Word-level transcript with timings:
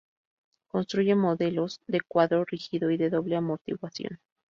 Construye 0.67 1.13
modelos 1.15 1.79
de 1.85 2.01
cuadro 2.01 2.43
rígido 2.43 2.89
y 2.89 2.97
de 2.97 3.11
doble 3.11 3.35
amortiguación. 3.35 4.19